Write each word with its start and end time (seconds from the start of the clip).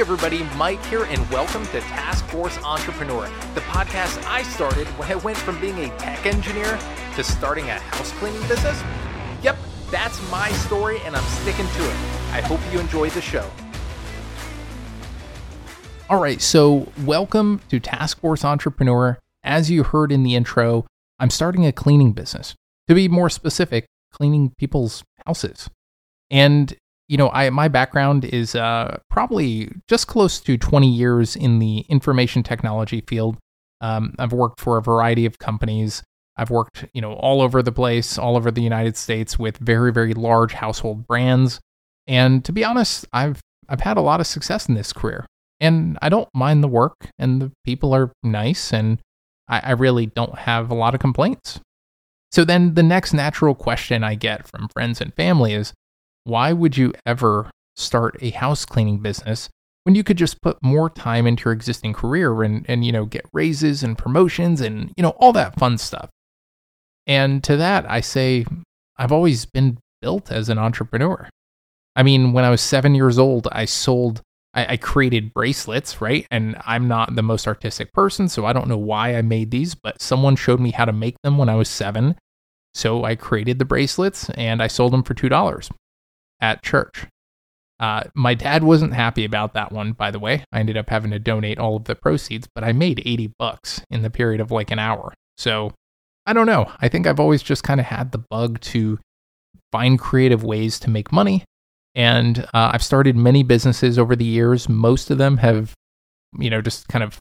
Everybody, 0.00 0.44
Mike 0.56 0.82
here, 0.86 1.04
and 1.04 1.30
welcome 1.30 1.62
to 1.66 1.80
Task 1.80 2.24
Force 2.28 2.56
Entrepreneur, 2.64 3.28
the 3.54 3.60
podcast 3.60 4.24
I 4.24 4.42
started 4.44 4.86
when 4.98 5.12
I 5.12 5.16
went 5.16 5.36
from 5.36 5.60
being 5.60 5.78
a 5.78 5.94
tech 5.98 6.24
engineer 6.24 6.78
to 7.16 7.22
starting 7.22 7.68
a 7.68 7.74
house 7.74 8.10
cleaning 8.12 8.40
business. 8.48 8.82
Yep, 9.42 9.58
that's 9.90 10.30
my 10.30 10.50
story, 10.52 11.00
and 11.04 11.14
I'm 11.14 11.24
sticking 11.42 11.66
to 11.66 11.84
it. 11.84 11.96
I 12.32 12.40
hope 12.40 12.60
you 12.72 12.80
enjoy 12.80 13.10
the 13.10 13.20
show. 13.20 13.50
All 16.08 16.18
right, 16.18 16.40
so 16.40 16.90
welcome 17.04 17.60
to 17.68 17.78
Task 17.78 18.20
Force 18.20 18.42
Entrepreneur. 18.42 19.18
As 19.44 19.70
you 19.70 19.82
heard 19.82 20.10
in 20.10 20.22
the 20.22 20.34
intro, 20.34 20.86
I'm 21.18 21.28
starting 21.28 21.66
a 21.66 21.72
cleaning 21.72 22.12
business. 22.12 22.54
To 22.88 22.94
be 22.94 23.06
more 23.06 23.28
specific, 23.28 23.84
cleaning 24.10 24.54
people's 24.56 25.04
houses. 25.26 25.68
And 26.30 26.74
you 27.10 27.16
know, 27.16 27.28
I 27.30 27.50
my 27.50 27.66
background 27.66 28.24
is 28.24 28.54
uh, 28.54 29.00
probably 29.10 29.72
just 29.88 30.06
close 30.06 30.38
to 30.42 30.56
20 30.56 30.88
years 30.88 31.34
in 31.34 31.58
the 31.58 31.80
information 31.88 32.44
technology 32.44 33.00
field. 33.00 33.36
Um, 33.80 34.14
I've 34.20 34.32
worked 34.32 34.60
for 34.60 34.76
a 34.76 34.82
variety 34.82 35.26
of 35.26 35.40
companies. 35.40 36.04
I've 36.36 36.50
worked, 36.50 36.84
you 36.94 37.00
know, 37.00 37.14
all 37.14 37.42
over 37.42 37.64
the 37.64 37.72
place, 37.72 38.16
all 38.16 38.36
over 38.36 38.52
the 38.52 38.62
United 38.62 38.96
States 38.96 39.40
with 39.40 39.58
very, 39.58 39.92
very 39.92 40.14
large 40.14 40.52
household 40.52 41.08
brands. 41.08 41.58
And 42.06 42.44
to 42.44 42.52
be 42.52 42.64
honest, 42.64 43.04
I've 43.12 43.40
I've 43.68 43.80
had 43.80 43.96
a 43.96 44.02
lot 44.02 44.20
of 44.20 44.28
success 44.28 44.68
in 44.68 44.76
this 44.76 44.92
career, 44.92 45.26
and 45.58 45.98
I 46.00 46.10
don't 46.10 46.28
mind 46.32 46.62
the 46.62 46.68
work, 46.68 47.08
and 47.18 47.42
the 47.42 47.50
people 47.64 47.92
are 47.92 48.12
nice, 48.22 48.72
and 48.72 49.00
I, 49.48 49.58
I 49.64 49.70
really 49.72 50.06
don't 50.06 50.38
have 50.38 50.70
a 50.70 50.74
lot 50.74 50.94
of 50.94 51.00
complaints. 51.00 51.58
So 52.30 52.44
then, 52.44 52.74
the 52.74 52.84
next 52.84 53.12
natural 53.12 53.56
question 53.56 54.04
I 54.04 54.14
get 54.14 54.46
from 54.46 54.68
friends 54.68 55.00
and 55.00 55.12
family 55.14 55.54
is, 55.54 55.72
why 56.24 56.52
would 56.52 56.76
you 56.76 56.92
ever 57.06 57.50
start 57.76 58.16
a 58.20 58.30
house 58.30 58.64
cleaning 58.64 58.98
business 58.98 59.48
when 59.84 59.94
you 59.94 60.04
could 60.04 60.18
just 60.18 60.40
put 60.42 60.62
more 60.62 60.90
time 60.90 61.26
into 61.26 61.44
your 61.44 61.52
existing 61.52 61.92
career 61.92 62.42
and, 62.42 62.66
and 62.68 62.84
you 62.84 62.92
know 62.92 63.06
get 63.06 63.24
raises 63.32 63.82
and 63.82 63.96
promotions 63.96 64.60
and 64.60 64.92
you 64.96 65.02
know 65.02 65.10
all 65.10 65.32
that 65.32 65.58
fun 65.58 65.78
stuff? 65.78 66.10
And 67.06 67.42
to 67.44 67.56
that 67.56 67.90
i 67.90 68.00
say 68.00 68.44
i've 68.98 69.12
always 69.12 69.46
been 69.46 69.78
built 70.02 70.30
as 70.30 70.48
an 70.48 70.58
entrepreneur. 70.58 71.28
I 71.96 72.02
mean 72.02 72.32
when 72.32 72.44
i 72.44 72.50
was 72.50 72.60
seven 72.60 72.94
years 72.94 73.18
old 73.18 73.48
i 73.52 73.64
sold 73.64 74.20
I, 74.52 74.72
I 74.72 74.76
created 74.76 75.32
bracelets 75.32 76.00
right? 76.00 76.26
And 76.30 76.56
i'm 76.66 76.86
not 76.86 77.14
the 77.16 77.22
most 77.22 77.48
artistic 77.48 77.92
person 77.92 78.28
so 78.28 78.44
i 78.44 78.52
don't 78.52 78.68
know 78.68 78.78
why 78.78 79.16
i 79.16 79.22
made 79.22 79.50
these 79.50 79.74
but 79.74 80.02
someone 80.02 80.36
showed 80.36 80.60
me 80.60 80.72
how 80.72 80.84
to 80.84 80.92
make 80.92 81.16
them 81.22 81.38
when 81.38 81.48
i 81.48 81.54
was 81.54 81.68
seven. 81.68 82.16
So 82.74 83.04
i 83.04 83.14
created 83.14 83.58
the 83.58 83.64
bracelets 83.64 84.28
and 84.30 84.62
i 84.62 84.66
sold 84.66 84.92
them 84.92 85.02
for 85.02 85.14
two 85.14 85.30
dollars 85.30 85.70
at 86.40 86.62
church. 86.62 87.06
Uh, 87.78 88.04
my 88.14 88.34
dad 88.34 88.62
wasn't 88.62 88.92
happy 88.92 89.24
about 89.24 89.54
that 89.54 89.72
one, 89.72 89.92
by 89.92 90.10
the 90.10 90.18
way. 90.18 90.44
I 90.52 90.60
ended 90.60 90.76
up 90.76 90.90
having 90.90 91.10
to 91.12 91.18
donate 91.18 91.58
all 91.58 91.76
of 91.76 91.84
the 91.84 91.94
proceeds, 91.94 92.46
but 92.54 92.62
I 92.62 92.72
made 92.72 93.02
80 93.04 93.32
bucks 93.38 93.80
in 93.90 94.02
the 94.02 94.10
period 94.10 94.40
of 94.40 94.50
like 94.50 94.70
an 94.70 94.78
hour. 94.78 95.14
So 95.38 95.72
I 96.26 96.34
don't 96.34 96.46
know. 96.46 96.70
I 96.80 96.88
think 96.88 97.06
I've 97.06 97.20
always 97.20 97.42
just 97.42 97.64
kind 97.64 97.80
of 97.80 97.86
had 97.86 98.12
the 98.12 98.22
bug 98.30 98.60
to 98.60 98.98
find 99.72 99.98
creative 99.98 100.44
ways 100.44 100.78
to 100.80 100.90
make 100.90 101.10
money. 101.10 101.44
And 101.94 102.40
uh, 102.54 102.70
I've 102.72 102.84
started 102.84 103.16
many 103.16 103.42
businesses 103.42 103.98
over 103.98 104.14
the 104.14 104.24
years. 104.24 104.68
Most 104.68 105.10
of 105.10 105.18
them 105.18 105.38
have, 105.38 105.72
you 106.38 106.50
know, 106.50 106.60
just 106.60 106.86
kind 106.88 107.02
of 107.02 107.20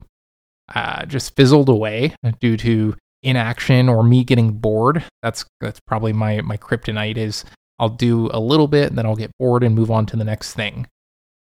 uh, 0.75 1.05
just 1.05 1.35
fizzled 1.35 1.69
away 1.69 2.13
due 2.39 2.57
to 2.57 2.95
inaction 3.23 3.89
or 3.89 4.03
me 4.03 4.23
getting 4.23 4.51
bored. 4.51 5.03
That's 5.23 5.45
that's 5.59 5.79
probably 5.87 6.13
my 6.13 6.41
my 6.41 6.57
kryptonite 6.57 7.17
is 7.17 7.45
I'll 7.79 7.89
do 7.89 8.29
a 8.33 8.39
little 8.39 8.67
bit 8.67 8.89
and 8.89 8.97
then 8.97 9.05
I'll 9.05 9.15
get 9.15 9.31
bored 9.39 9.63
and 9.63 9.75
move 9.75 9.89
on 9.89 10.05
to 10.07 10.17
the 10.17 10.23
next 10.23 10.53
thing. 10.53 10.87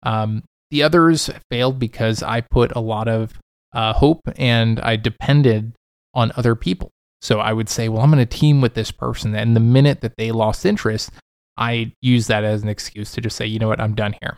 Um, 0.03 0.45
the 0.71 0.83
others 0.83 1.31
failed 1.51 1.79
because 1.79 2.23
I 2.23 2.43
put 2.43 2.73
a 2.77 2.81
lot 2.81 3.09
of 3.09 3.33
uh, 3.73 3.95
hope 3.95 4.21
and 4.37 4.81
I 4.81 4.97
depended 4.97 5.73
on 6.15 6.33
other 6.37 6.55
people. 6.55 6.91
So 7.21 7.41
I 7.41 7.53
would 7.53 7.69
say, 7.69 7.89
well, 7.89 8.03
I'm 8.03 8.11
going 8.11 8.25
to 8.25 8.39
team 8.39 8.61
with 8.61 8.75
this 8.75 8.93
person. 8.93 9.35
And 9.35 9.57
the 9.57 9.61
minute 9.61 10.03
that 10.03 10.17
they 10.17 10.31
lost 10.31 10.65
interest, 10.65 11.11
I 11.57 11.93
use 12.01 12.29
that 12.29 12.45
as 12.45 12.63
an 12.63 12.69
excuse 12.69 13.11
to 13.13 13.21
just 13.21 13.37
say, 13.37 13.47
you 13.47 13.59
know 13.59 13.69
what, 13.69 13.81
I'm 13.81 13.95
done 13.95 14.15
here. 14.21 14.37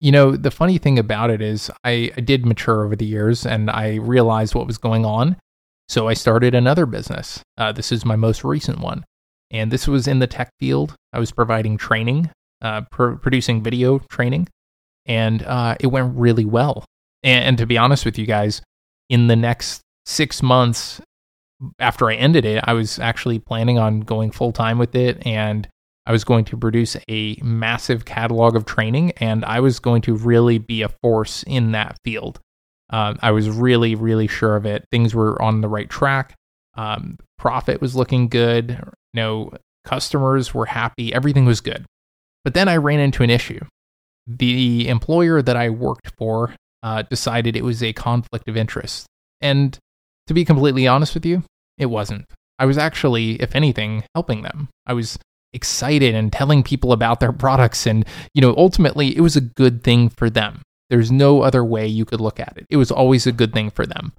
You 0.00 0.12
know, 0.12 0.36
the 0.36 0.50
funny 0.50 0.78
thing 0.78 0.98
about 0.98 1.30
it 1.30 1.42
is, 1.42 1.70
I, 1.82 2.10
I 2.16 2.20
did 2.20 2.46
mature 2.46 2.84
over 2.84 2.96
the 2.96 3.06
years 3.06 3.46
and 3.46 3.70
I 3.70 3.96
realized 3.96 4.54
what 4.54 4.66
was 4.66 4.78
going 4.78 5.04
on. 5.04 5.36
So 5.88 6.08
I 6.08 6.14
started 6.14 6.54
another 6.54 6.86
business. 6.86 7.40
Uh, 7.56 7.72
this 7.72 7.92
is 7.92 8.04
my 8.04 8.16
most 8.16 8.44
recent 8.44 8.80
one 8.80 9.04
and 9.50 9.70
this 9.70 9.86
was 9.86 10.06
in 10.06 10.18
the 10.18 10.26
tech 10.26 10.50
field. 10.58 10.94
I 11.12 11.18
was 11.18 11.32
providing 11.32 11.76
training, 11.76 12.30
uh, 12.62 12.82
pr- 12.90 13.14
producing 13.14 13.62
video 13.62 13.98
training, 14.10 14.48
and 15.06 15.42
uh, 15.42 15.76
it 15.80 15.88
went 15.88 16.16
really 16.16 16.44
well. 16.44 16.84
And, 17.22 17.44
and, 17.44 17.58
to 17.58 17.66
be 17.66 17.78
honest 17.78 18.04
with 18.04 18.18
you 18.18 18.26
guys, 18.26 18.62
in 19.08 19.26
the 19.28 19.36
next 19.36 19.80
six 20.04 20.42
months 20.42 21.00
after 21.78 22.10
I 22.10 22.14
ended 22.14 22.44
it, 22.44 22.62
I 22.66 22.74
was 22.74 22.98
actually 22.98 23.38
planning 23.38 23.78
on 23.78 24.00
going 24.00 24.30
full 24.30 24.52
time 24.52 24.78
with 24.78 24.94
it, 24.94 25.26
and 25.26 25.68
I 26.06 26.12
was 26.12 26.24
going 26.24 26.44
to 26.46 26.56
produce 26.56 26.96
a 27.08 27.36
massive 27.42 28.04
catalog 28.04 28.54
of 28.54 28.64
training, 28.64 29.12
and 29.16 29.44
I 29.44 29.60
was 29.60 29.78
going 29.78 30.02
to 30.02 30.14
really 30.14 30.58
be 30.58 30.82
a 30.82 30.88
force 31.02 31.42
in 31.44 31.72
that 31.72 31.96
field. 32.04 32.40
Uh, 32.90 33.14
I 33.20 33.32
was 33.32 33.50
really, 33.50 33.94
really 33.94 34.28
sure 34.28 34.54
of 34.54 34.66
it. 34.66 34.84
Things 34.92 35.14
were 35.14 35.40
on 35.42 35.60
the 35.60 35.68
right 35.68 35.90
track. 35.90 36.34
Um, 36.76 37.18
profit 37.38 37.80
was 37.80 37.96
looking 37.96 38.28
good 38.28 38.78
know, 39.16 39.50
customers 39.84 40.54
were 40.54 40.66
happy, 40.66 41.12
everything 41.12 41.44
was 41.44 41.60
good. 41.60 41.84
But 42.44 42.54
then 42.54 42.68
I 42.68 42.76
ran 42.76 43.00
into 43.00 43.24
an 43.24 43.30
issue. 43.30 43.60
The 44.28 44.88
employer 44.88 45.42
that 45.42 45.56
I 45.56 45.70
worked 45.70 46.12
for 46.16 46.54
uh, 46.82 47.02
decided 47.02 47.56
it 47.56 47.64
was 47.64 47.82
a 47.82 47.92
conflict 47.92 48.48
of 48.48 48.56
interest. 48.56 49.06
And 49.40 49.76
to 50.28 50.34
be 50.34 50.44
completely 50.44 50.86
honest 50.86 51.14
with 51.14 51.26
you, 51.26 51.42
it 51.78 51.86
wasn't. 51.86 52.26
I 52.58 52.66
was 52.66 52.78
actually, 52.78 53.42
if 53.42 53.56
anything, 53.56 54.04
helping 54.14 54.42
them. 54.42 54.68
I 54.86 54.92
was 54.92 55.18
excited 55.52 56.14
and 56.14 56.32
telling 56.32 56.62
people 56.62 56.92
about 56.92 57.20
their 57.20 57.32
products. 57.44 57.86
And, 57.86 58.04
you 58.34 58.42
know, 58.42 58.54
ultimately, 58.56 59.16
it 59.16 59.20
was 59.20 59.36
a 59.36 59.40
good 59.40 59.82
thing 59.82 60.08
for 60.08 60.30
them. 60.30 60.62
There's 60.88 61.10
no 61.10 61.42
other 61.42 61.64
way 61.64 61.86
you 61.86 62.04
could 62.04 62.20
look 62.20 62.38
at 62.38 62.54
it. 62.56 62.66
It 62.70 62.76
was 62.76 62.92
always 62.92 63.26
a 63.26 63.32
good 63.32 63.52
thing 63.52 63.70
for 63.70 63.86
them. 63.86 64.12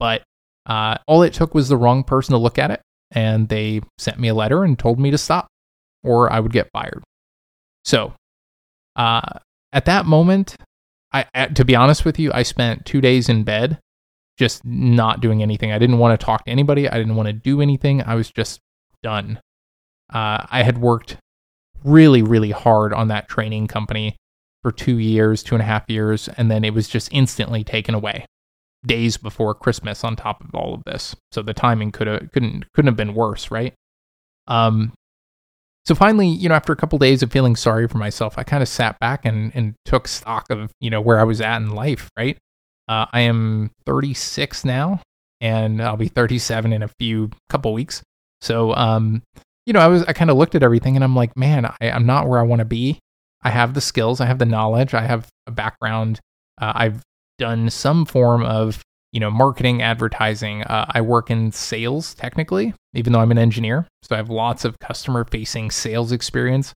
But 0.00 0.22
uh, 0.66 0.98
all 1.06 1.22
it 1.22 1.32
took 1.32 1.54
was 1.54 1.68
the 1.68 1.76
wrong 1.76 2.02
person 2.02 2.32
to 2.32 2.38
look 2.38 2.58
at 2.58 2.72
it 2.72 2.80
and 3.14 3.48
they 3.48 3.80
sent 3.98 4.18
me 4.18 4.28
a 4.28 4.34
letter 4.34 4.64
and 4.64 4.78
told 4.78 4.98
me 4.98 5.10
to 5.10 5.18
stop 5.18 5.46
or 6.02 6.32
I 6.32 6.40
would 6.40 6.52
get 6.52 6.70
fired. 6.72 7.02
So, 7.84 8.12
uh, 8.96 9.38
at 9.72 9.86
that 9.86 10.06
moment, 10.06 10.56
I, 11.12 11.46
to 11.54 11.64
be 11.64 11.76
honest 11.76 12.04
with 12.04 12.18
you, 12.18 12.32
I 12.32 12.42
spent 12.42 12.84
two 12.84 13.00
days 13.00 13.28
in 13.28 13.44
bed 13.44 13.78
just 14.36 14.64
not 14.64 15.20
doing 15.20 15.42
anything. 15.42 15.70
I 15.70 15.78
didn't 15.78 15.98
want 15.98 16.18
to 16.18 16.24
talk 16.24 16.44
to 16.44 16.50
anybody. 16.50 16.88
I 16.88 16.98
didn't 16.98 17.14
want 17.14 17.28
to 17.28 17.32
do 17.32 17.60
anything. 17.60 18.02
I 18.02 18.16
was 18.16 18.30
just 18.30 18.58
done. 19.02 19.38
Uh, 20.12 20.44
I 20.50 20.64
had 20.64 20.78
worked 20.78 21.16
really, 21.84 22.22
really 22.22 22.50
hard 22.50 22.92
on 22.92 23.08
that 23.08 23.28
training 23.28 23.68
company 23.68 24.16
for 24.62 24.72
two 24.72 24.98
years, 24.98 25.42
two 25.42 25.54
and 25.54 25.62
a 25.62 25.66
half 25.66 25.84
years, 25.88 26.28
and 26.36 26.50
then 26.50 26.64
it 26.64 26.74
was 26.74 26.88
just 26.88 27.08
instantly 27.12 27.62
taken 27.62 27.94
away 27.94 28.26
days 28.86 29.16
before 29.16 29.54
Christmas 29.54 30.04
on 30.04 30.16
top 30.16 30.42
of 30.42 30.54
all 30.54 30.74
of 30.74 30.82
this. 30.84 31.16
So 31.32 31.42
the 31.42 31.54
timing 31.54 31.92
could 31.92 32.06
have 32.06 32.30
couldn't 32.32 32.70
couldn't 32.72 32.88
have 32.88 32.96
been 32.96 33.14
worse, 33.14 33.50
right? 33.50 33.74
Um 34.46 34.92
so 35.86 35.94
finally, 35.94 36.28
you 36.28 36.48
know, 36.48 36.54
after 36.54 36.72
a 36.72 36.76
couple 36.76 36.98
days 36.98 37.22
of 37.22 37.30
feeling 37.30 37.56
sorry 37.56 37.86
for 37.88 37.98
myself, 37.98 38.38
I 38.38 38.42
kind 38.42 38.62
of 38.62 38.68
sat 38.68 38.98
back 39.00 39.24
and 39.24 39.52
and 39.54 39.74
took 39.84 40.08
stock 40.08 40.46
of, 40.50 40.70
you 40.80 40.90
know, 40.90 41.00
where 41.00 41.18
I 41.18 41.24
was 41.24 41.40
at 41.40 41.58
in 41.58 41.70
life, 41.70 42.10
right? 42.16 42.38
Uh, 42.88 43.06
I 43.12 43.20
am 43.20 43.70
36 43.86 44.64
now 44.64 45.00
and 45.40 45.82
I'll 45.82 45.96
be 45.96 46.08
37 46.08 46.72
in 46.72 46.82
a 46.82 46.88
few 46.98 47.30
couple 47.48 47.72
weeks. 47.72 48.02
So 48.40 48.74
um 48.74 49.22
you 49.66 49.72
know, 49.72 49.80
I 49.80 49.88
was 49.88 50.04
I 50.04 50.12
kind 50.12 50.30
of 50.30 50.36
looked 50.36 50.54
at 50.54 50.62
everything 50.62 50.94
and 50.96 51.04
I'm 51.04 51.16
like, 51.16 51.36
man, 51.36 51.64
I, 51.66 51.90
I'm 51.90 52.06
not 52.06 52.28
where 52.28 52.38
I 52.38 52.42
want 52.42 52.60
to 52.60 52.66
be. 52.66 52.98
I 53.42 53.50
have 53.50 53.74
the 53.74 53.80
skills, 53.80 54.20
I 54.20 54.26
have 54.26 54.38
the 54.38 54.46
knowledge, 54.46 54.94
I 54.94 55.02
have 55.02 55.28
a 55.46 55.50
background. 55.50 56.20
Uh, 56.60 56.72
I've 56.74 57.02
done 57.38 57.70
some 57.70 58.04
form 58.04 58.42
of 58.42 58.82
you 59.12 59.20
know 59.20 59.30
marketing 59.30 59.82
advertising. 59.82 60.62
Uh, 60.62 60.86
i 60.90 61.00
work 61.00 61.30
in 61.30 61.52
sales 61.52 62.14
technically 62.14 62.74
even 62.94 63.12
though 63.12 63.20
i'm 63.20 63.30
an 63.30 63.38
engineer. 63.38 63.86
So 64.02 64.14
i 64.14 64.18
have 64.18 64.30
lots 64.30 64.64
of 64.64 64.78
customer 64.78 65.24
facing 65.24 65.70
sales 65.70 66.12
experience. 66.12 66.72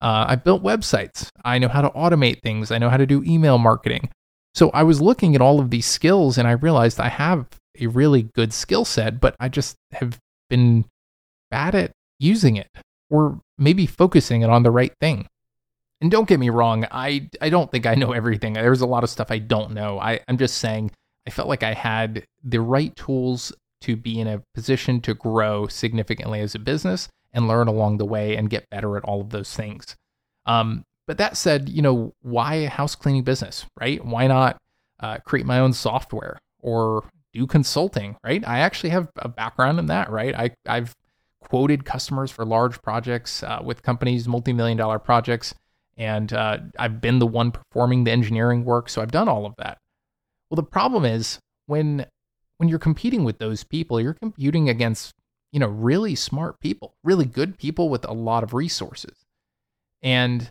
Uh, 0.00 0.26
i 0.28 0.36
built 0.36 0.62
websites. 0.62 1.28
I 1.44 1.58
know 1.58 1.68
how 1.68 1.82
to 1.82 1.90
automate 1.90 2.42
things. 2.42 2.70
I 2.70 2.78
know 2.78 2.90
how 2.90 2.96
to 2.96 3.06
do 3.06 3.22
email 3.24 3.58
marketing. 3.58 4.10
So 4.54 4.70
i 4.70 4.82
was 4.82 5.00
looking 5.00 5.34
at 5.34 5.42
all 5.42 5.60
of 5.60 5.70
these 5.70 5.86
skills 5.86 6.38
and 6.38 6.46
i 6.48 6.52
realized 6.52 7.00
i 7.00 7.08
have 7.08 7.46
a 7.78 7.86
really 7.86 8.24
good 8.34 8.52
skill 8.52 8.84
set 8.84 9.18
but 9.20 9.34
i 9.40 9.48
just 9.48 9.76
have 9.92 10.18
been 10.50 10.84
bad 11.50 11.74
at 11.74 11.92
using 12.18 12.56
it 12.56 12.68
or 13.10 13.40
maybe 13.58 13.86
focusing 13.86 14.42
it 14.42 14.50
on 14.50 14.62
the 14.62 14.70
right 14.70 14.92
thing 15.00 15.26
and 16.02 16.10
don't 16.10 16.28
get 16.28 16.40
me 16.40 16.50
wrong, 16.50 16.84
I 16.90 17.30
I 17.40 17.48
don't 17.48 17.70
think 17.70 17.86
I 17.86 17.94
know 17.94 18.12
everything. 18.12 18.54
There's 18.54 18.80
a 18.80 18.86
lot 18.86 19.04
of 19.04 19.10
stuff 19.10 19.30
I 19.30 19.38
don't 19.38 19.72
know. 19.72 19.98
I, 20.00 20.20
I'm 20.28 20.36
just 20.36 20.58
saying 20.58 20.90
I 21.26 21.30
felt 21.30 21.48
like 21.48 21.62
I 21.62 21.72
had 21.72 22.24
the 22.42 22.60
right 22.60 22.94
tools 22.96 23.52
to 23.82 23.96
be 23.96 24.20
in 24.20 24.26
a 24.26 24.42
position 24.54 25.00
to 25.02 25.14
grow 25.14 25.68
significantly 25.68 26.40
as 26.40 26.54
a 26.54 26.58
business 26.58 27.08
and 27.32 27.48
learn 27.48 27.68
along 27.68 27.96
the 27.98 28.04
way 28.04 28.36
and 28.36 28.50
get 28.50 28.68
better 28.68 28.96
at 28.96 29.04
all 29.04 29.20
of 29.20 29.30
those 29.30 29.54
things. 29.54 29.96
Um, 30.44 30.84
but 31.06 31.18
that 31.18 31.36
said, 31.36 31.68
you 31.68 31.82
know, 31.82 32.12
why 32.20 32.54
a 32.56 32.68
house 32.68 32.94
cleaning 32.94 33.22
business, 33.22 33.64
right? 33.80 34.04
Why 34.04 34.26
not 34.26 34.56
uh, 35.00 35.18
create 35.18 35.46
my 35.46 35.58
own 35.58 35.72
software 35.72 36.38
or 36.60 37.04
do 37.32 37.46
consulting, 37.46 38.16
right? 38.24 38.46
I 38.46 38.58
actually 38.58 38.90
have 38.90 39.08
a 39.16 39.28
background 39.28 39.78
in 39.78 39.86
that, 39.86 40.10
right? 40.10 40.34
I, 40.34 40.50
I've 40.66 40.94
quoted 41.40 41.84
customers 41.84 42.30
for 42.30 42.44
large 42.44 42.80
projects 42.82 43.42
uh, 43.42 43.60
with 43.64 43.82
companies, 43.82 44.28
multi 44.28 44.52
million 44.52 44.78
dollar 44.78 44.98
projects, 44.98 45.54
and 46.02 46.32
uh, 46.32 46.58
I've 46.80 47.00
been 47.00 47.20
the 47.20 47.26
one 47.26 47.52
performing 47.52 48.02
the 48.02 48.10
engineering 48.10 48.64
work. 48.64 48.88
So 48.88 49.00
I've 49.00 49.12
done 49.12 49.28
all 49.28 49.46
of 49.46 49.54
that. 49.58 49.78
Well, 50.50 50.56
the 50.56 50.64
problem 50.64 51.04
is 51.04 51.38
when 51.66 52.06
when 52.58 52.68
you're 52.68 52.80
competing 52.80 53.22
with 53.24 53.38
those 53.38 53.62
people, 53.62 54.00
you're 54.00 54.14
competing 54.14 54.68
against 54.68 55.14
you 55.52 55.60
know 55.60 55.68
really 55.68 56.16
smart 56.16 56.58
people, 56.58 56.94
really 57.04 57.24
good 57.24 57.56
people 57.56 57.88
with 57.88 58.04
a 58.04 58.12
lot 58.12 58.42
of 58.42 58.52
resources. 58.52 59.16
And 60.02 60.50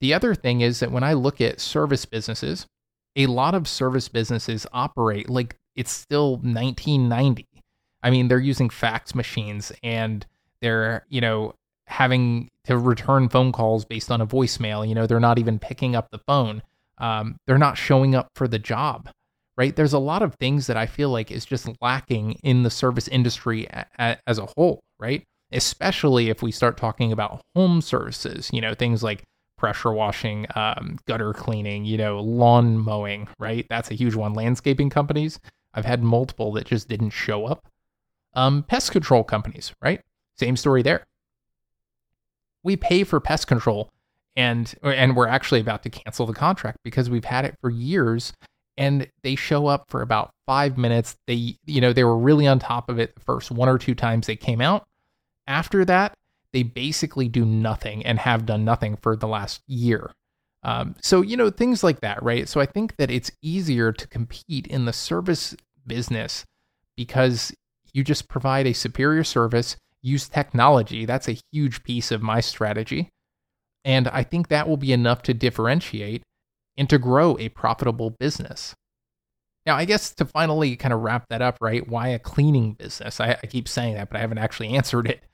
the 0.00 0.14
other 0.14 0.36
thing 0.36 0.60
is 0.60 0.78
that 0.78 0.92
when 0.92 1.02
I 1.02 1.14
look 1.14 1.40
at 1.40 1.60
service 1.60 2.04
businesses, 2.04 2.66
a 3.16 3.26
lot 3.26 3.56
of 3.56 3.66
service 3.66 4.08
businesses 4.08 4.66
operate 4.72 5.28
like 5.28 5.56
it's 5.74 5.90
still 5.90 6.36
1990. 6.36 7.44
I 8.04 8.10
mean, 8.10 8.28
they're 8.28 8.38
using 8.38 8.70
fax 8.70 9.16
machines 9.16 9.72
and 9.82 10.24
they're, 10.60 11.04
you 11.08 11.20
know, 11.20 11.54
having 11.86 12.50
to 12.64 12.76
return 12.78 13.28
phone 13.28 13.52
calls 13.52 13.84
based 13.84 14.10
on 14.10 14.20
a 14.20 14.26
voicemail. 14.26 14.86
You 14.86 14.94
know, 14.94 15.06
they're 15.06 15.20
not 15.20 15.38
even 15.38 15.58
picking 15.58 15.94
up 15.94 16.10
the 16.10 16.18
phone. 16.18 16.62
Um, 16.98 17.36
they're 17.46 17.58
not 17.58 17.76
showing 17.78 18.14
up 18.14 18.28
for 18.34 18.48
the 18.48 18.58
job, 18.58 19.08
right? 19.56 19.74
There's 19.74 19.92
a 19.92 19.98
lot 19.98 20.22
of 20.22 20.34
things 20.34 20.66
that 20.66 20.76
I 20.76 20.86
feel 20.86 21.10
like 21.10 21.30
is 21.30 21.44
just 21.44 21.68
lacking 21.80 22.32
in 22.42 22.62
the 22.62 22.70
service 22.70 23.06
industry 23.08 23.66
a- 23.66 23.86
a- 23.98 24.18
as 24.26 24.38
a 24.38 24.46
whole, 24.56 24.80
right? 24.98 25.22
Especially 25.52 26.28
if 26.28 26.42
we 26.42 26.50
start 26.50 26.76
talking 26.76 27.12
about 27.12 27.40
home 27.54 27.80
services, 27.80 28.50
you 28.52 28.60
know, 28.60 28.74
things 28.74 29.02
like 29.02 29.22
pressure 29.56 29.92
washing, 29.92 30.46
um, 30.54 30.98
gutter 31.06 31.32
cleaning, 31.32 31.84
you 31.84 31.96
know, 31.96 32.20
lawn 32.20 32.76
mowing, 32.78 33.28
right? 33.38 33.66
That's 33.70 33.90
a 33.90 33.94
huge 33.94 34.14
one. 34.14 34.34
Landscaping 34.34 34.90
companies, 34.90 35.38
I've 35.72 35.84
had 35.84 36.02
multiple 36.02 36.52
that 36.52 36.66
just 36.66 36.88
didn't 36.88 37.10
show 37.10 37.46
up. 37.46 37.66
Um, 38.34 38.64
pest 38.64 38.90
control 38.90 39.24
companies, 39.24 39.72
right? 39.80 40.00
Same 40.36 40.56
story 40.56 40.82
there. 40.82 41.06
We 42.66 42.76
pay 42.76 43.04
for 43.04 43.20
pest 43.20 43.46
control, 43.46 43.90
and 44.34 44.74
and 44.82 45.16
we're 45.16 45.28
actually 45.28 45.60
about 45.60 45.82
to 45.84 45.90
cancel 45.90 46.26
the 46.26 46.34
contract 46.34 46.78
because 46.82 47.08
we've 47.08 47.24
had 47.24 47.44
it 47.44 47.56
for 47.60 47.70
years, 47.70 48.32
and 48.76 49.08
they 49.22 49.36
show 49.36 49.66
up 49.66 49.84
for 49.88 50.02
about 50.02 50.32
five 50.46 50.76
minutes. 50.76 51.16
They, 51.26 51.56
you 51.64 51.80
know, 51.80 51.92
they 51.92 52.04
were 52.04 52.18
really 52.18 52.46
on 52.46 52.58
top 52.58 52.88
of 52.88 52.98
it 52.98 53.14
the 53.14 53.20
first 53.22 53.50
one 53.50 53.68
or 53.68 53.78
two 53.78 53.94
times 53.94 54.26
they 54.26 54.36
came 54.36 54.60
out. 54.60 54.86
After 55.46 55.84
that, 55.84 56.14
they 56.52 56.62
basically 56.62 57.28
do 57.28 57.44
nothing 57.44 58.04
and 58.04 58.18
have 58.18 58.46
done 58.46 58.64
nothing 58.64 58.96
for 58.96 59.16
the 59.16 59.28
last 59.28 59.62
year. 59.66 60.10
Um, 60.62 60.96
so, 61.00 61.22
you 61.22 61.36
know, 61.36 61.50
things 61.50 61.84
like 61.84 62.00
that, 62.00 62.22
right? 62.22 62.48
So 62.48 62.60
I 62.60 62.66
think 62.66 62.96
that 62.96 63.10
it's 63.10 63.30
easier 63.42 63.92
to 63.92 64.08
compete 64.08 64.66
in 64.66 64.84
the 64.84 64.92
service 64.92 65.54
business 65.86 66.44
because 66.96 67.54
you 67.92 68.02
just 68.02 68.28
provide 68.28 68.66
a 68.66 68.72
superior 68.72 69.22
service, 69.22 69.76
use 70.06 70.28
technology. 70.28 71.04
That's 71.04 71.28
a 71.28 71.38
huge 71.52 71.82
piece 71.82 72.12
of 72.12 72.22
my 72.22 72.40
strategy. 72.40 73.10
And 73.84 74.08
I 74.08 74.22
think 74.22 74.48
that 74.48 74.68
will 74.68 74.76
be 74.76 74.92
enough 74.92 75.22
to 75.22 75.34
differentiate 75.34 76.22
and 76.76 76.88
to 76.90 76.98
grow 76.98 77.36
a 77.38 77.48
profitable 77.48 78.10
business. 78.10 78.74
Now, 79.64 79.76
I 79.76 79.84
guess 79.84 80.14
to 80.14 80.24
finally 80.24 80.76
kind 80.76 80.94
of 80.94 81.00
wrap 81.00 81.26
that 81.28 81.42
up, 81.42 81.58
right? 81.60 81.86
Why 81.88 82.08
a 82.08 82.20
cleaning 82.20 82.74
business? 82.74 83.20
I, 83.20 83.36
I 83.42 83.46
keep 83.46 83.66
saying 83.66 83.94
that, 83.94 84.08
but 84.08 84.16
I 84.16 84.20
haven't 84.20 84.38
actually 84.38 84.68
answered 84.76 85.08
it. 85.08 85.24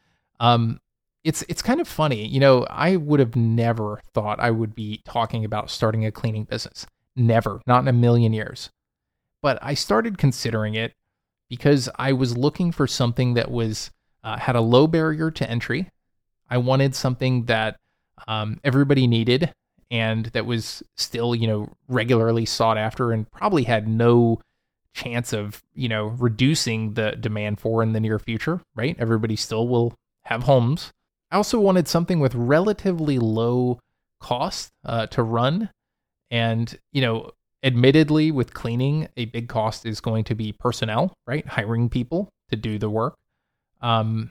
Um, 0.41 0.81
it's 1.23 1.43
it's 1.49 1.63
kind 1.63 1.81
of 1.81 1.87
funny. 1.87 2.27
You 2.27 2.41
know, 2.41 2.67
I 2.69 2.97
would 2.97 3.21
have 3.21 3.37
never 3.37 4.01
thought 4.13 4.41
I 4.41 4.51
would 4.51 4.75
be 4.75 5.03
talking 5.05 5.45
about 5.45 5.71
starting 5.71 6.05
a 6.05 6.11
cleaning 6.11 6.45
business. 6.45 6.87
Never, 7.15 7.61
not 7.67 7.83
in 7.83 7.89
a 7.89 7.93
million 7.93 8.33
years. 8.33 8.71
But 9.43 9.59
I 9.63 9.75
started 9.75 10.19
considering 10.19 10.75
it 10.75 10.95
because 11.49 11.89
I 11.97 12.13
was 12.13 12.37
looking 12.37 12.73
for 12.73 12.87
something 12.87 13.35
that 13.35 13.51
was 13.51 13.91
uh, 14.25 14.39
had 14.39 14.57
a 14.57 14.61
low 14.61 14.87
barrier 14.87 15.31
to 15.31 15.49
entry. 15.49 15.91
I 16.51 16.59
wanted 16.59 16.95
something 16.95 17.47
that 17.47 17.77
um, 18.29 18.61
everybody 18.63 19.07
needed 19.07 19.53
and 19.91 20.27
that 20.27 20.47
was 20.47 20.83
still, 20.97 21.35
you 21.35 21.47
know, 21.47 21.69
regularly 21.89 22.47
sought 22.47 22.79
after 22.79 23.13
and 23.13 23.31
probably 23.31 23.65
had 23.65 23.87
no 23.87 24.41
chance 24.95 25.33
of, 25.33 25.63
you 25.75 25.89
know, 25.89 26.07
reducing 26.19 26.95
the 26.95 27.13
demand 27.13 27.61
for 27.61 27.83
in 27.83 27.93
the 27.93 28.01
near 28.01 28.19
future, 28.19 28.61
right? 28.75 28.97
Everybody 28.99 29.37
still 29.37 29.69
will 29.69 29.95
have 30.25 30.45
homes. 30.45 30.93
I 31.31 31.37
also 31.37 31.59
wanted 31.59 31.89
something 31.89 32.21
with 32.21 32.35
relatively 32.35 33.19
low 33.19 33.81
cost 34.21 34.71
uh, 34.85 35.07
to 35.09 35.23
run. 35.23 35.71
And, 36.31 36.79
you 36.93 37.03
know, 37.03 37.33
admittedly, 37.63 38.31
with 38.31 38.55
cleaning, 38.55 39.09
a 39.17 39.27
big 39.27 39.49
cost 39.49 39.85
is 39.85 40.01
going 40.01 40.25
to 40.25 40.35
be 40.35 40.53
personnel, 40.53 41.15
right? 41.27 41.47
Hiring 41.47 41.89
people 41.89 42.31
to 42.51 42.57
do 42.57 42.79
the 42.79 42.91
work. 42.91 43.15
Um, 43.83 44.31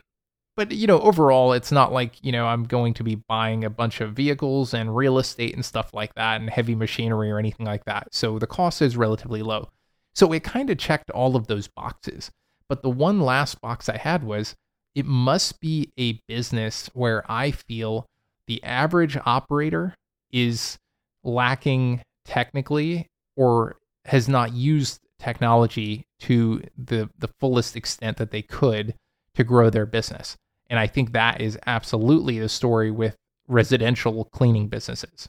but, 0.56 0.72
you 0.72 0.86
know, 0.86 1.00
overall, 1.00 1.52
it's 1.52 1.72
not 1.72 1.92
like, 1.92 2.22
you 2.22 2.32
know, 2.32 2.46
I'm 2.46 2.64
going 2.64 2.92
to 2.94 3.04
be 3.04 3.14
buying 3.14 3.64
a 3.64 3.70
bunch 3.70 4.00
of 4.00 4.12
vehicles 4.12 4.74
and 4.74 4.94
real 4.94 5.18
estate 5.18 5.54
and 5.54 5.64
stuff 5.64 5.94
like 5.94 6.14
that 6.14 6.40
and 6.40 6.50
heavy 6.50 6.74
machinery 6.74 7.30
or 7.30 7.38
anything 7.38 7.64
like 7.64 7.84
that. 7.86 8.08
So 8.12 8.38
the 8.38 8.46
cost 8.46 8.82
is 8.82 8.96
relatively 8.96 9.42
low. 9.42 9.70
So 10.14 10.32
it 10.32 10.44
kind 10.44 10.68
of 10.68 10.76
checked 10.76 11.10
all 11.10 11.36
of 11.36 11.46
those 11.46 11.68
boxes. 11.68 12.30
But 12.68 12.82
the 12.82 12.90
one 12.90 13.20
last 13.20 13.60
box 13.60 13.88
I 13.88 13.96
had 13.96 14.24
was 14.24 14.54
it 14.94 15.06
must 15.06 15.58
be 15.60 15.90
a 15.98 16.20
business 16.28 16.90
where 16.92 17.24
I 17.30 17.50
feel 17.50 18.06
the 18.46 18.62
average 18.62 19.16
operator 19.24 19.94
is 20.30 20.78
lacking 21.24 22.02
technically 22.24 23.06
or 23.36 23.76
has 24.04 24.28
not 24.28 24.52
used 24.52 25.00
technology 25.18 26.04
to 26.20 26.62
the 26.76 27.08
the 27.18 27.28
fullest 27.40 27.76
extent 27.76 28.16
that 28.16 28.32
they 28.32 28.42
could 28.42 28.94
to 29.34 29.44
grow 29.44 29.70
their 29.70 29.86
business. 29.86 30.36
And 30.68 30.78
I 30.78 30.86
think 30.86 31.12
that 31.12 31.40
is 31.40 31.58
absolutely 31.66 32.38
the 32.38 32.48
story 32.48 32.90
with 32.90 33.16
residential 33.48 34.24
cleaning 34.26 34.68
businesses. 34.68 35.28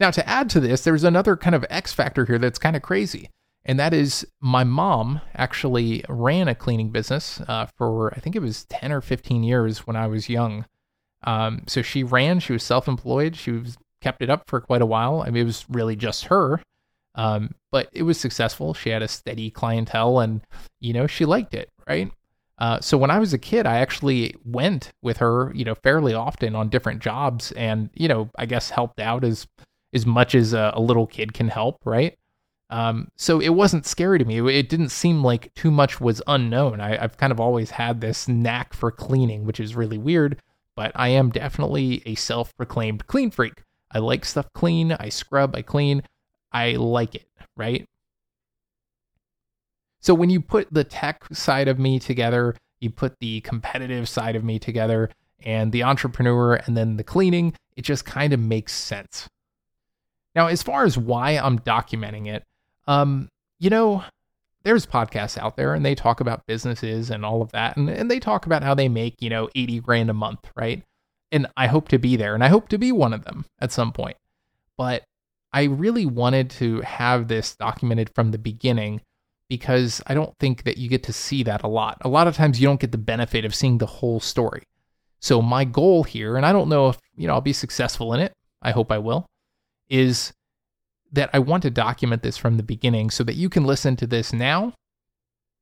Now, 0.00 0.10
to 0.10 0.28
add 0.28 0.50
to 0.50 0.60
this, 0.60 0.82
there's 0.82 1.04
another 1.04 1.36
kind 1.36 1.54
of 1.54 1.64
X 1.70 1.92
factor 1.92 2.24
here 2.24 2.38
that's 2.38 2.58
kind 2.58 2.76
of 2.76 2.82
crazy 2.82 3.30
and 3.64 3.78
that 3.78 3.94
is 3.94 4.26
my 4.40 4.64
mom 4.64 5.20
actually 5.34 6.04
ran 6.08 6.48
a 6.48 6.54
cleaning 6.54 6.90
business 6.90 7.40
uh, 7.48 7.66
for 7.76 8.12
I 8.14 8.20
think 8.20 8.36
it 8.36 8.42
was 8.42 8.66
10 8.66 8.92
or 8.92 9.00
15 9.00 9.42
years 9.42 9.86
when 9.86 9.96
I 9.96 10.06
was 10.06 10.28
young. 10.28 10.66
Um, 11.22 11.62
so 11.66 11.80
she 11.80 12.02
ran, 12.02 12.40
she 12.40 12.52
was 12.52 12.62
self 12.62 12.86
employed, 12.86 13.36
she 13.36 13.52
was 13.52 13.78
kept 14.02 14.20
it 14.20 14.28
up 14.28 14.48
for 14.48 14.60
quite 14.60 14.82
a 14.82 14.86
while. 14.86 15.22
I 15.22 15.30
mean, 15.30 15.42
it 15.42 15.46
was 15.46 15.64
really 15.70 15.96
just 15.96 16.26
her, 16.26 16.60
um, 17.14 17.54
but 17.70 17.88
it 17.92 18.02
was 18.02 18.18
successful. 18.18 18.74
She 18.74 18.90
had 18.90 19.02
a 19.02 19.08
steady 19.08 19.50
clientele 19.50 20.20
and, 20.20 20.40
you 20.80 20.92
know, 20.92 21.06
she 21.06 21.24
liked 21.24 21.54
it, 21.54 21.70
right? 21.88 22.10
Uh, 22.58 22.80
so 22.80 22.96
when 22.96 23.10
I 23.10 23.18
was 23.18 23.32
a 23.32 23.38
kid, 23.38 23.66
I 23.66 23.78
actually 23.78 24.34
went 24.44 24.92
with 25.02 25.16
her, 25.18 25.52
you 25.54 25.64
know, 25.64 25.74
fairly 25.74 26.14
often 26.14 26.54
on 26.54 26.68
different 26.68 27.02
jobs, 27.02 27.50
and 27.52 27.90
you 27.94 28.06
know, 28.06 28.30
I 28.38 28.46
guess 28.46 28.70
helped 28.70 29.00
out 29.00 29.24
as 29.24 29.46
as 29.92 30.06
much 30.06 30.34
as 30.34 30.52
a, 30.52 30.72
a 30.74 30.80
little 30.80 31.06
kid 31.06 31.34
can 31.34 31.48
help, 31.48 31.80
right? 31.84 32.16
Um, 32.70 33.08
so 33.16 33.40
it 33.40 33.50
wasn't 33.50 33.86
scary 33.86 34.18
to 34.18 34.24
me. 34.24 34.38
It 34.56 34.68
didn't 34.68 34.88
seem 34.88 35.22
like 35.22 35.52
too 35.54 35.70
much 35.70 36.00
was 36.00 36.22
unknown. 36.26 36.80
I, 36.80 36.96
have 36.96 37.16
kind 37.16 37.32
of 37.32 37.40
always 37.40 37.70
had 37.70 38.00
this 38.00 38.26
knack 38.26 38.72
for 38.72 38.90
cleaning, 38.90 39.44
which 39.44 39.60
is 39.60 39.76
really 39.76 39.98
weird, 39.98 40.40
but 40.74 40.90
I 40.94 41.08
am 41.08 41.30
definitely 41.30 42.02
a 42.06 42.14
self 42.14 42.56
proclaimed 42.56 43.06
clean 43.06 43.30
freak. 43.30 43.62
I 43.90 43.98
like 43.98 44.24
stuff 44.24 44.46
clean. 44.54 44.92
I 44.92 45.08
scrub, 45.08 45.54
I 45.54 45.62
clean. 45.62 46.02
I 46.54 46.72
like 46.72 47.14
it, 47.14 47.26
right? 47.56 47.86
So 50.00 50.14
when 50.14 50.30
you 50.30 50.40
put 50.40 50.72
the 50.72 50.84
tech 50.84 51.24
side 51.32 51.68
of 51.68 51.78
me 51.78 51.98
together, 51.98 52.56
you 52.78 52.90
put 52.90 53.18
the 53.18 53.40
competitive 53.40 54.08
side 54.08 54.36
of 54.36 54.44
me 54.44 54.58
together, 54.58 55.10
and 55.44 55.72
the 55.72 55.82
entrepreneur, 55.82 56.54
and 56.54 56.76
then 56.76 56.96
the 56.96 57.04
cleaning, 57.04 57.54
it 57.76 57.82
just 57.82 58.04
kind 58.04 58.32
of 58.32 58.40
makes 58.40 58.72
sense. 58.72 59.28
Now, 60.34 60.46
as 60.46 60.62
far 60.62 60.84
as 60.84 60.96
why 60.96 61.32
I'm 61.32 61.58
documenting 61.58 62.26
it, 62.26 62.44
um, 62.86 63.28
you 63.58 63.70
know, 63.70 64.04
there's 64.64 64.86
podcasts 64.86 65.38
out 65.38 65.56
there 65.56 65.74
and 65.74 65.84
they 65.84 65.94
talk 65.94 66.20
about 66.20 66.46
businesses 66.46 67.10
and 67.10 67.24
all 67.24 67.42
of 67.42 67.52
that. 67.52 67.76
And, 67.76 67.88
and 67.88 68.10
they 68.10 68.18
talk 68.18 68.46
about 68.46 68.62
how 68.62 68.74
they 68.74 68.88
make, 68.88 69.20
you 69.20 69.30
know, 69.30 69.48
80 69.54 69.80
grand 69.80 70.10
a 70.10 70.14
month, 70.14 70.50
right? 70.56 70.82
And 71.30 71.46
I 71.56 71.66
hope 71.66 71.88
to 71.88 71.98
be 71.98 72.16
there 72.16 72.34
and 72.34 72.42
I 72.42 72.48
hope 72.48 72.68
to 72.70 72.78
be 72.78 72.90
one 72.90 73.12
of 73.12 73.24
them 73.24 73.44
at 73.60 73.72
some 73.72 73.92
point. 73.92 74.16
But 74.76 75.04
I 75.54 75.64
really 75.64 76.04
wanted 76.04 76.50
to 76.50 76.80
have 76.80 77.28
this 77.28 77.54
documented 77.54 78.10
from 78.12 78.32
the 78.32 78.38
beginning 78.38 79.00
because 79.48 80.02
I 80.06 80.12
don't 80.12 80.36
think 80.40 80.64
that 80.64 80.78
you 80.78 80.88
get 80.88 81.04
to 81.04 81.12
see 81.12 81.44
that 81.44 81.62
a 81.62 81.68
lot. 81.68 81.98
A 82.00 82.08
lot 82.08 82.26
of 82.26 82.34
times 82.34 82.60
you 82.60 82.66
don't 82.66 82.80
get 82.80 82.90
the 82.90 82.98
benefit 82.98 83.44
of 83.44 83.54
seeing 83.54 83.78
the 83.78 83.86
whole 83.86 84.18
story. 84.18 84.64
So 85.20 85.40
my 85.40 85.64
goal 85.64 86.02
here, 86.02 86.36
and 86.36 86.44
I 86.44 86.52
don't 86.52 86.68
know 86.68 86.88
if, 86.88 86.98
you 87.14 87.28
know, 87.28 87.34
I'll 87.34 87.40
be 87.40 87.52
successful 87.52 88.12
in 88.14 88.20
it. 88.20 88.32
I 88.62 88.72
hope 88.72 88.90
I 88.90 88.98
will, 88.98 89.26
is 89.88 90.32
that 91.12 91.30
I 91.32 91.38
want 91.38 91.62
to 91.62 91.70
document 91.70 92.24
this 92.24 92.36
from 92.36 92.56
the 92.56 92.64
beginning 92.64 93.10
so 93.10 93.22
that 93.22 93.36
you 93.36 93.48
can 93.48 93.64
listen 93.64 93.94
to 93.96 94.08
this 94.08 94.32
now 94.32 94.74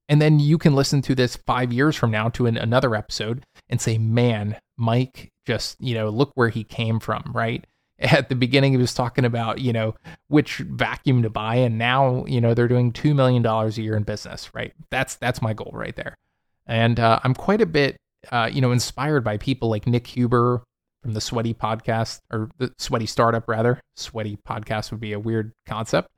and 0.09 0.23
then 0.23 0.41
you 0.41 0.57
can 0.57 0.75
listen 0.75 1.03
to 1.03 1.15
this 1.15 1.37
five 1.37 1.71
years 1.71 1.97
from 1.97 2.11
now 2.11 2.31
to 2.31 2.47
an, 2.47 2.57
another 2.57 2.95
episode 2.95 3.45
and 3.69 3.79
say, 3.79 3.99
man, 3.99 4.57
Mike 4.79 5.31
just, 5.47 5.77
you 5.81 5.95
know, 5.95 6.09
look 6.09 6.33
where 6.35 6.49
he 6.49 6.65
came 6.65 6.99
from, 6.99 7.31
right? 7.35 7.67
At 8.11 8.29
the 8.29 8.35
beginning, 8.35 8.73
he 8.73 8.79
was 8.79 8.95
talking 8.95 9.25
about, 9.25 9.61
you 9.61 9.73
know, 9.73 9.95
which 10.29 10.57
vacuum 10.59 11.23
to 11.23 11.31
buy, 11.31 11.57
and 11.57 11.79
now, 11.79 12.25
you 12.27 12.41
know, 12.41 12.53
they're 12.53 12.69
doing 12.69 12.93
two 12.93 13.15
million 13.15 13.43
dollars 13.43 13.79
a 13.79 13.83
year 13.83 13.97
in 13.97 14.03
business, 14.03 14.53
right? 14.55 14.73
That's 14.91 15.15
that's 15.17 15.41
my 15.41 15.53
goal 15.53 15.71
right 15.73 15.95
there, 15.95 16.17
and 16.67 16.99
uh, 16.99 17.21
I'm 17.23 17.35
quite 17.35 17.61
a 17.61 17.67
bit, 17.67 17.97
uh, 18.31 18.51
you 18.53 18.61
know, 18.61 18.73
inspired 18.73 19.23
by 19.23 19.37
people 19.37 19.69
like 19.69 19.87
Nick 19.87 20.07
Huber 20.09 20.65
from 21.03 21.15
the 21.15 21.21
Sweaty 21.21 21.55
Podcast 21.55 22.21
or 22.33 22.51
the 22.59 22.73
Sweaty 22.79 23.07
Startup, 23.07 23.47
rather. 23.49 23.81
Sweaty 23.97 24.37
Podcast 24.49 24.91
would 24.91 25.01
be 25.01 25.13
a 25.13 25.21
weird 25.21 25.53
concept, 25.67 26.09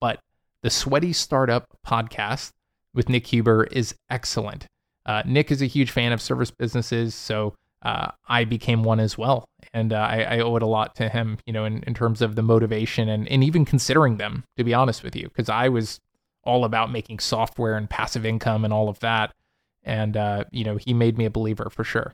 but 0.00 0.20
the 0.62 0.70
Sweaty 0.70 1.12
Startup 1.12 1.66
Podcast 1.86 2.50
with 2.94 3.10
Nick 3.10 3.26
Huber 3.26 3.64
is 3.64 3.94
excellent. 4.08 4.66
Uh, 5.04 5.22
Nick 5.26 5.50
is 5.50 5.60
a 5.60 5.66
huge 5.66 5.90
fan 5.90 6.12
of 6.12 6.22
service 6.22 6.50
businesses, 6.50 7.14
so 7.14 7.54
uh, 7.84 8.10
I 8.26 8.44
became 8.44 8.82
one 8.82 8.98
as 8.98 9.18
well, 9.18 9.44
and 9.72 9.92
uh, 9.92 9.96
I, 9.96 10.22
I, 10.22 10.38
owe 10.40 10.56
it 10.56 10.62
a 10.62 10.66
lot 10.66 10.94
to 10.96 11.08
him, 11.10 11.38
you 11.44 11.52
know, 11.52 11.66
in, 11.66 11.82
in 11.86 11.92
terms 11.92 12.22
of 12.22 12.34
the 12.34 12.42
motivation 12.42 13.10
and, 13.10 13.28
and 13.28 13.44
even 13.44 13.64
considering 13.64 14.16
them. 14.16 14.44
To 14.56 14.64
be 14.64 14.72
honest 14.72 15.02
with 15.02 15.14
you, 15.14 15.28
because 15.28 15.50
I 15.50 15.68
was 15.68 16.00
all 16.44 16.64
about 16.64 16.90
making 16.90 17.18
software 17.18 17.76
and 17.76 17.88
passive 17.88 18.24
income 18.24 18.64
and 18.64 18.72
all 18.72 18.88
of 18.88 19.00
that, 19.00 19.34
and 19.82 20.16
uh, 20.16 20.44
you 20.50 20.64
know, 20.64 20.76
he 20.76 20.94
made 20.94 21.18
me 21.18 21.26
a 21.26 21.30
believer 21.30 21.68
for 21.70 21.84
sure. 21.84 22.12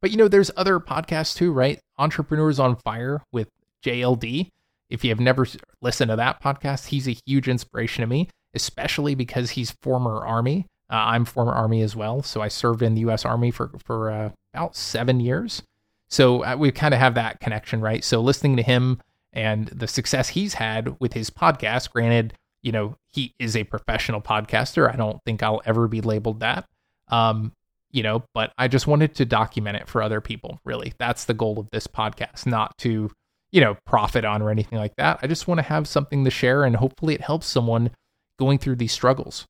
But 0.00 0.10
you 0.10 0.16
know, 0.16 0.28
there's 0.28 0.50
other 0.56 0.78
podcasts 0.80 1.34
too, 1.34 1.52
right? 1.52 1.80
Entrepreneurs 1.98 2.60
on 2.60 2.76
Fire 2.76 3.22
with 3.32 3.48
JLD. 3.84 4.50
If 4.90 5.04
you 5.04 5.10
have 5.10 5.20
never 5.20 5.46
listened 5.80 6.10
to 6.10 6.16
that 6.16 6.42
podcast, 6.42 6.86
he's 6.86 7.08
a 7.08 7.16
huge 7.26 7.48
inspiration 7.48 8.02
to 8.02 8.06
me, 8.06 8.28
especially 8.54 9.14
because 9.14 9.50
he's 9.50 9.70
former 9.82 10.26
Army. 10.26 10.66
Uh, 10.90 10.96
I'm 10.96 11.24
former 11.24 11.52
Army 11.52 11.82
as 11.82 11.94
well, 11.94 12.22
so 12.22 12.40
I 12.40 12.48
served 12.48 12.82
in 12.82 12.94
the 12.94 13.02
U.S. 13.02 13.24
Army 13.24 13.50
for 13.50 13.70
for 13.84 14.10
uh, 14.10 14.30
about 14.54 14.76
seven 14.76 15.20
years. 15.20 15.62
So 16.08 16.44
uh, 16.44 16.56
we 16.56 16.72
kind 16.72 16.94
of 16.94 17.00
have 17.00 17.14
that 17.14 17.40
connection, 17.40 17.80
right? 17.80 18.02
So 18.02 18.20
listening 18.20 18.56
to 18.56 18.62
him 18.62 19.00
and 19.32 19.68
the 19.68 19.86
success 19.86 20.30
he's 20.30 20.54
had 20.54 20.96
with 21.00 21.12
his 21.12 21.28
podcast, 21.28 21.90
granted, 21.90 22.34
you 22.62 22.72
know 22.72 22.96
he 23.06 23.34
is 23.38 23.56
a 23.56 23.64
professional 23.64 24.20
podcaster. 24.20 24.92
I 24.92 24.96
don't 24.96 25.22
think 25.24 25.42
I'll 25.42 25.62
ever 25.64 25.88
be 25.88 26.00
labeled 26.00 26.40
that. 26.40 26.64
Um, 27.08 27.52
you 27.90 28.02
know, 28.02 28.24
but 28.34 28.52
I 28.58 28.68
just 28.68 28.86
wanted 28.86 29.14
to 29.16 29.24
document 29.24 29.76
it 29.76 29.88
for 29.88 30.02
other 30.02 30.20
people, 30.20 30.60
really. 30.64 30.92
That's 30.98 31.24
the 31.24 31.34
goal 31.34 31.58
of 31.58 31.70
this 31.70 31.86
podcast, 31.86 32.46
not 32.46 32.76
to, 32.78 33.10
you 33.50 33.60
know, 33.60 33.76
profit 33.86 34.24
on 34.24 34.42
or 34.42 34.50
anything 34.50 34.78
like 34.78 34.96
that. 34.96 35.18
I 35.22 35.26
just 35.26 35.48
want 35.48 35.58
to 35.58 35.62
have 35.62 35.88
something 35.88 36.24
to 36.24 36.30
share 36.30 36.64
and 36.64 36.76
hopefully 36.76 37.14
it 37.14 37.22
helps 37.22 37.46
someone 37.46 37.90
going 38.38 38.58
through 38.58 38.76
these 38.76 38.92
struggles. 38.92 39.46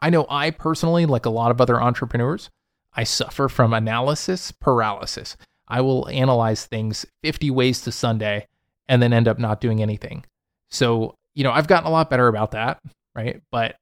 I 0.00 0.10
know 0.10 0.26
I 0.28 0.50
personally, 0.50 1.06
like 1.06 1.26
a 1.26 1.30
lot 1.30 1.50
of 1.50 1.60
other 1.60 1.80
entrepreneurs, 1.80 2.50
I 2.94 3.04
suffer 3.04 3.48
from 3.48 3.72
analysis 3.72 4.52
paralysis. 4.52 5.36
I 5.68 5.80
will 5.80 6.08
analyze 6.08 6.66
things 6.66 7.04
50 7.22 7.50
ways 7.50 7.82
to 7.82 7.92
Sunday 7.92 8.46
and 8.88 9.02
then 9.02 9.12
end 9.12 9.28
up 9.28 9.38
not 9.38 9.60
doing 9.60 9.82
anything. 9.82 10.24
So, 10.70 11.16
you 11.34 11.44
know, 11.44 11.52
I've 11.52 11.66
gotten 11.66 11.88
a 11.88 11.92
lot 11.92 12.10
better 12.10 12.28
about 12.28 12.52
that, 12.52 12.80
right? 13.14 13.42
But 13.50 13.76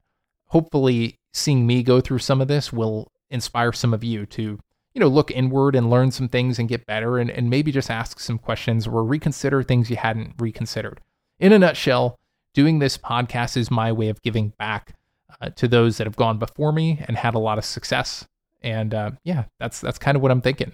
hopefully 0.47 1.19
seeing 1.33 1.67
me 1.67 1.83
go 1.83 2.01
through 2.01 2.19
some 2.19 2.41
of 2.41 2.47
this 2.47 2.73
will 2.73 3.11
inspire 3.29 3.71
some 3.71 3.93
of 3.93 4.03
you 4.03 4.25
to, 4.25 4.59
you 4.93 4.99
know, 4.99 5.07
look 5.07 5.31
inward 5.31 5.75
and 5.75 5.89
learn 5.89 6.11
some 6.11 6.27
things 6.27 6.57
and 6.57 6.69
get 6.69 6.85
better 6.85 7.17
and, 7.17 7.29
and 7.29 7.49
maybe 7.49 7.71
just 7.71 7.91
ask 7.91 8.19
some 8.19 8.37
questions 8.37 8.87
or 8.87 9.03
reconsider 9.03 9.61
things 9.61 9.89
you 9.89 9.97
hadn't 9.97 10.33
reconsidered. 10.39 11.01
In 11.39 11.51
a 11.51 11.59
nutshell, 11.59 12.17
doing 12.53 12.79
this 12.79 12.97
podcast 12.97 13.57
is 13.57 13.69
my 13.69 13.91
way 13.91 14.09
of 14.09 14.21
giving 14.21 14.49
back 14.57 14.95
uh, 15.41 15.49
to 15.51 15.67
those 15.67 15.97
that 15.97 16.07
have 16.07 16.15
gone 16.15 16.37
before 16.37 16.71
me 16.71 17.03
and 17.07 17.17
had 17.17 17.35
a 17.35 17.39
lot 17.39 17.57
of 17.57 17.65
success. 17.65 18.25
And 18.61 18.93
uh, 18.93 19.11
yeah, 19.23 19.45
that's 19.59 19.79
that's 19.79 19.99
kind 19.99 20.15
of 20.15 20.21
what 20.21 20.31
I'm 20.31 20.41
thinking. 20.41 20.73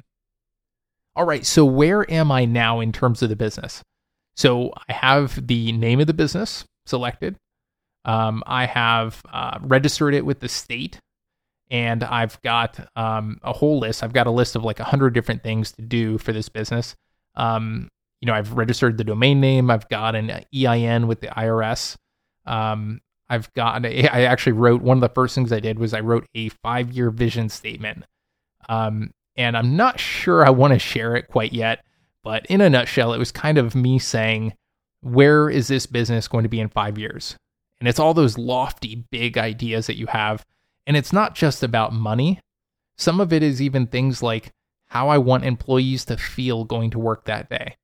All 1.16 1.26
right, 1.26 1.46
so 1.46 1.66
where 1.66 2.10
am 2.10 2.32
I 2.32 2.46
now 2.46 2.80
in 2.80 2.92
terms 2.92 3.22
of 3.22 3.30
the 3.30 3.36
business? 3.36 3.84
So 4.36 4.72
I 4.88 4.94
have 4.94 5.46
the 5.46 5.74
name 5.74 6.00
of 6.00 6.08
the 6.08 6.14
business 6.14 6.64
selected. 6.86 7.36
Um, 8.06 8.44
I 8.48 8.66
have 8.66 9.22
uh, 9.32 9.60
registered 9.62 10.14
it 10.14 10.26
with 10.26 10.40
the 10.40 10.48
state, 10.48 11.00
and 11.70 12.04
I've 12.04 12.42
got 12.42 12.80
um, 12.96 13.40
a 13.44 13.52
whole 13.52 13.80
list. 13.80 14.04
I've 14.04 14.14
got 14.14 14.28
a 14.28 14.32
list 14.32 14.56
of 14.56 14.64
like 14.64 14.80
hundred 14.80 15.14
different 15.14 15.44
things 15.44 15.74
to 15.74 15.82
do 15.82 16.18
for 16.18 16.32
this 16.32 16.50
business. 16.50 16.96
Um, 17.36 17.90
you 18.22 18.28
know, 18.28 18.34
I've 18.34 18.54
registered 18.54 18.98
the 18.98 19.04
domain 19.04 19.42
name. 19.42 19.70
I've 19.70 19.90
got 19.90 20.16
an 20.16 20.32
EIN 20.56 21.08
with 21.08 21.22
the 21.22 21.28
IRS. 21.28 21.98
Um, 22.46 23.02
I've 23.32 23.52
got. 23.54 23.86
A, 23.86 24.08
I 24.10 24.24
actually 24.24 24.52
wrote 24.52 24.82
one 24.82 24.98
of 24.98 25.02
the 25.02 25.10
first 25.10 25.34
things 25.34 25.54
I 25.54 25.62
did 25.62 25.80
was 25.80 25.94
I 25.94 26.02
wrote 26.02 26.28
a 26.36 26.50
five-year 26.50 27.10
vision 27.10 27.48
statement. 27.50 28.04
Um, 28.68 29.14
and 29.38 29.56
I'm 29.56 29.78
not 29.78 30.00
sure 30.00 30.46
I 30.46 30.50
want 30.50 30.74
to 30.74 30.80
share 30.80 31.16
it 31.16 31.30
quite 31.30 31.54
yet, 31.54 31.84
but 32.24 32.46
in 32.48 32.60
a 32.60 32.70
nutshell, 32.70 33.14
it 33.14 33.18
was 33.18 33.32
kind 33.32 33.58
of 33.58 33.74
me 33.74 34.00
saying, 34.00 34.54
where 35.00 35.50
is 35.50 35.70
this 35.70 35.86
business 35.86 36.28
going 36.28 36.44
to 36.44 36.50
be 36.50 36.60
in 36.60 36.68
five 36.68 36.98
years? 36.98 37.38
And 37.80 37.88
it's 37.88 38.00
all 38.00 38.14
those 38.14 38.38
lofty, 38.38 39.06
big 39.10 39.38
ideas 39.38 39.88
that 39.88 39.98
you 39.98 40.08
have. 40.08 40.46
And 40.86 40.98
it's 40.98 41.14
not 41.14 41.34
just 41.34 41.64
about 41.64 41.94
money. 41.94 42.40
Some 42.98 43.20
of 43.22 43.32
it 43.32 43.42
is 43.42 43.62
even 43.62 43.88
things 43.88 44.22
like 44.22 44.52
how 44.88 45.08
I 45.08 45.18
want 45.18 45.46
employees 45.46 46.04
to 46.06 46.18
feel 46.18 46.66
going 46.66 46.92
to 46.92 47.00
work 47.00 47.26
that 47.26 47.50
day. 47.50 47.78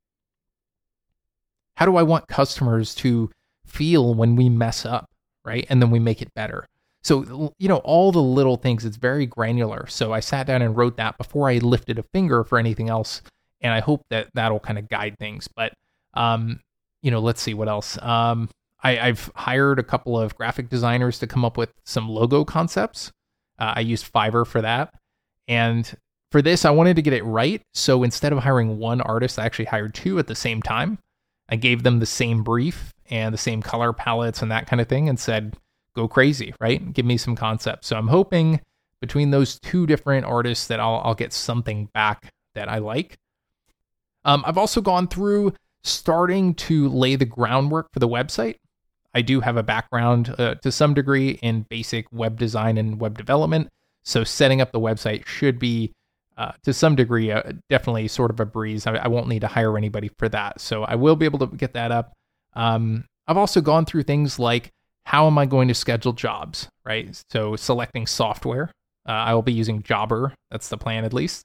How 1.76 1.86
do 1.86 1.96
I 1.96 2.04
want 2.04 2.28
customers 2.28 2.94
to 2.96 3.32
feel 3.66 4.14
when 4.14 4.36
we 4.36 4.50
mess 4.50 4.86
up, 4.86 5.10
right? 5.48 5.66
And 5.70 5.82
then 5.82 5.90
we 5.90 6.00
make 6.00 6.22
it 6.22 6.34
better. 6.36 6.68
So, 7.04 7.54
you 7.58 7.70
know, 7.70 7.78
all 7.78 8.12
the 8.12 8.22
little 8.22 8.58
things, 8.58 8.84
it's 8.84 8.98
very 8.98 9.26
granular. 9.26 9.88
So 9.88 10.12
I 10.12 10.20
sat 10.20 10.46
down 10.48 10.62
and 10.62 10.76
wrote 10.76 10.98
that 10.98 11.18
before 11.18 11.50
I 11.50 11.60
lifted 11.60 11.98
a 11.98 12.04
finger 12.04 12.44
for 12.44 12.60
anything 12.60 12.90
else. 12.90 13.22
And 13.62 13.74
I 13.74 13.80
hope 13.80 14.04
that 14.10 14.28
that'll 14.34 14.60
kind 14.60 14.78
of 14.78 14.90
guide 14.90 15.16
things. 15.18 15.48
But, 15.48 15.74
um, 16.16 16.60
you 17.02 17.10
know, 17.10 17.20
let's 17.20 17.42
see 17.42 17.54
what 17.54 17.70
else. 17.70 17.98
Um, 18.02 18.50
I, 18.84 18.96
have 18.96 19.32
hired 19.36 19.80
a 19.80 19.84
couple 19.84 20.20
of 20.20 20.36
graphic 20.36 20.70
designers 20.70 21.20
to 21.20 21.28
come 21.28 21.46
up 21.46 21.58
with 21.58 21.72
some 21.86 22.10
logo 22.10 22.44
concepts. 22.44 23.12
Uh, 23.58 23.74
I 23.78 23.80
used 23.80 24.12
Fiverr 24.12 24.46
for 24.46 24.62
that. 24.62 24.94
And 25.48 25.92
for 26.32 26.42
this, 26.42 26.66
I 26.66 26.72
wanted 26.72 26.98
to 26.98 27.02
get 27.02 27.14
it 27.14 27.24
right. 27.24 27.62
So 27.74 28.04
instead 28.04 28.34
of 28.34 28.40
hiring 28.40 28.80
one 28.80 29.02
artist, 29.02 29.40
I 29.40 29.46
actually 29.46 29.66
hired 29.66 29.96
two 29.96 30.20
at 30.20 30.28
the 30.28 30.36
same 30.36 30.62
time. 30.62 31.00
I 31.50 31.56
gave 31.56 31.84
them 31.84 32.00
the 32.00 32.06
same 32.06 32.44
brief 32.44 32.94
and 33.10 33.34
the 33.34 33.38
same 33.38 33.62
color 33.62 33.94
palettes 33.94 34.42
and 34.42 34.52
that 34.52 34.68
kind 34.68 34.82
of 34.82 34.88
thing 34.88 35.08
and 35.08 35.20
said, 35.20 35.56
go 35.96 36.08
crazy, 36.08 36.54
right? 36.60 36.94
Give 36.94 37.06
me 37.06 37.18
some 37.18 37.36
concepts. 37.36 37.88
So 37.88 37.98
I'm 37.98 38.08
hoping 38.08 38.62
between 39.02 39.32
those 39.32 39.60
two 39.60 39.88
different 39.88 40.26
artists 40.26 40.68
that 40.68 40.80
I'll, 40.80 41.02
I'll 41.04 41.16
get 41.16 41.34
something 41.34 41.86
back 41.94 42.32
that 42.56 42.70
I 42.70 42.80
like. 42.80 43.18
Um, 44.26 44.44
I've 44.46 44.58
also 44.58 44.82
gone 44.82 45.08
through 45.08 45.54
starting 45.84 46.54
to 46.56 46.90
lay 46.90 47.16
the 47.16 47.26
groundwork 47.26 47.92
for 47.94 48.00
the 48.00 48.08
website. 48.08 48.56
I 49.14 49.22
do 49.22 49.40
have 49.42 49.58
a 49.58 49.64
background 49.64 50.36
uh, 50.38 50.56
to 50.56 50.72
some 50.72 50.94
degree 50.94 51.32
in 51.42 51.66
basic 51.70 52.12
web 52.12 52.38
design 52.38 52.78
and 52.78 53.00
web 53.00 53.18
development. 53.18 53.70
So 54.04 54.24
setting 54.24 54.62
up 54.62 54.72
the 54.72 54.80
website 54.80 55.26
should 55.26 55.60
be 55.60 55.94
uh, 56.38 56.52
to 56.64 56.74
some 56.74 56.96
degree 56.96 57.32
uh, 57.32 57.42
definitely 57.70 58.08
sort 58.08 58.30
of 58.30 58.40
a 58.40 58.46
breeze. 58.46 58.86
I, 58.86 58.96
I, 58.96 59.08
won't 59.08 59.28
need 59.28 59.40
to 59.42 59.48
hire 59.48 59.76
anybody 59.76 60.12
for 60.20 60.30
that. 60.30 60.62
So 60.62 60.84
I 60.84 60.96
will 60.96 61.16
be 61.16 61.26
able 61.26 61.40
to 61.40 61.48
get 61.48 61.74
that 61.74 61.92
up. 61.92 62.14
Um, 62.54 63.06
I've 63.28 63.38
also 63.38 63.60
gone 63.60 63.86
through 63.86 64.04
things 64.04 64.38
like 64.38 64.70
how 65.06 65.26
am 65.26 65.38
I 65.38 65.46
going 65.46 65.68
to 65.70 65.74
schedule 65.74 66.14
jobs, 66.14 66.68
right? 66.86 67.20
So 67.32 67.56
selecting 67.56 68.06
software. 68.06 68.72
Uh, 69.08 69.14
I 69.14 69.34
will 69.34 69.42
be 69.42 69.54
using 69.54 69.82
Jobber. 69.82 70.34
That's 70.52 70.70
the 70.70 70.78
plan 70.78 71.06
at 71.06 71.14
least. 71.14 71.44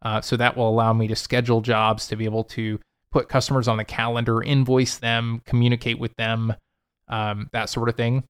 Uh, 0.00 0.20
so 0.20 0.36
that 0.36 0.56
will 0.56 0.68
allow 0.68 0.92
me 0.92 1.06
to 1.08 1.14
schedule 1.14 1.60
jobs 1.60 2.08
to 2.08 2.16
be 2.16 2.24
able 2.24 2.44
to 2.44 2.80
put 3.12 3.28
customers 3.28 3.68
on 3.68 3.76
the 3.76 3.84
calendar, 3.84 4.42
invoice 4.42 4.96
them, 4.96 5.42
communicate 5.44 5.98
with 5.98 6.14
them, 6.16 6.54
um, 7.08 7.48
that 7.52 7.68
sort 7.68 7.88
of 7.88 7.96
thing. 7.96 8.24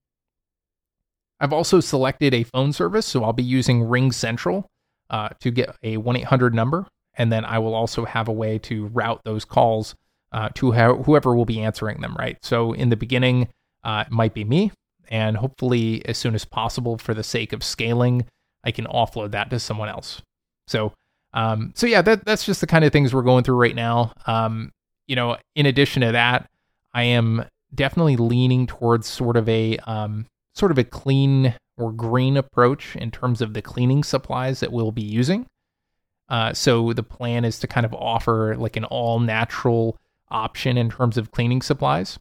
I've 1.41 1.53
also 1.53 1.81
selected 1.81 2.35
a 2.35 2.43
phone 2.43 2.73
service, 2.73 3.07
so 3.07 3.25
I'll 3.25 3.33
be 3.33 3.43
using 3.43 3.85
Ring 3.85 4.13
Central 4.13 4.69
uh, 5.13 5.29
to 5.41 5.51
get 5.53 5.77
a 5.83 5.99
1 5.99 6.17
800 6.17 6.55
number. 6.55 6.87
And 7.15 7.31
then 7.31 7.45
I 7.45 7.59
will 7.59 7.75
also 7.75 8.05
have 8.05 8.27
a 8.27 8.33
way 8.33 8.59
to 8.61 8.87
route 8.87 9.21
those 9.25 9.45
calls 9.45 9.95
uh, 10.33 10.49
to 10.55 10.73
whoever 10.73 11.37
will 11.37 11.45
be 11.45 11.61
answering 11.61 12.01
them, 12.01 12.17
right? 12.19 12.39
So 12.43 12.73
in 12.73 12.89
the 12.89 12.97
beginning, 12.97 13.49
uh, 13.85 14.05
it 14.07 14.13
might 14.13 14.33
be 14.33 14.45
me. 14.45 14.73
And 15.11 15.37
hopefully, 15.37 16.05
as 16.07 16.17
soon 16.17 16.35
as 16.35 16.47
possible, 16.47 16.97
for 16.97 17.13
the 17.13 17.23
sake 17.23 17.53
of 17.53 17.63
scaling, 17.63 18.25
I 18.65 18.71
can 18.71 18.87
offload 18.87 19.33
that 19.33 19.51
to 19.51 19.61
someone 19.61 19.91
else. 19.91 20.23
So, 20.67 20.95
um, 21.35 21.73
so 21.77 21.87
yeah, 21.87 22.01
that, 22.01 22.25
that's 22.25 22.47
just 22.47 22.63
the 22.63 22.67
kind 22.67 22.85
of 22.85 22.93
things 22.93 23.13
we're 23.13 23.23
going 23.23 23.45
through 23.45 23.61
right 23.61 23.75
now. 23.75 24.15
Um, 24.27 24.73
you 25.07 25.17
know, 25.17 25.37
in 25.55 25.67
addition 25.67 26.01
to 26.01 26.13
that, 26.13 26.49
I 26.95 27.05
am 27.05 27.45
definitely 27.75 28.17
leaning 28.17 28.67
towards 28.67 29.07
sort 29.07 29.37
of 29.37 29.47
a 29.51 29.77
um, 29.79 30.27
sort 30.55 30.71
of 30.73 30.79
a 30.79 30.85
clean 30.85 31.55
or 31.79 31.93
green 31.93 32.37
approach 32.37 32.97
in 32.97 33.11
terms 33.11 33.41
of 33.41 33.55
the 33.55 33.63
cleaning 33.63 34.05
supplies 34.05 34.61
that 34.61 34.73
we'll 34.73 34.93
be 34.93 35.03
using. 35.03 35.47
Uh, 36.29 36.53
so 36.53 36.93
the 36.93 37.03
plan 37.03 37.45
is 37.45 37.59
to 37.59 37.67
kind 37.67 37.85
of 37.87 37.95
offer 37.95 38.57
like 38.57 38.77
an 38.77 38.85
all 38.85 39.21
natural 39.21 39.99
option 40.31 40.79
in 40.79 40.91
terms 40.91 41.19
of 41.19 41.31
cleaning 41.31 41.63
supplies. 41.63 42.19